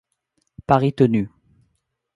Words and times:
Pari 0.67 0.89
tenu. 0.97 1.23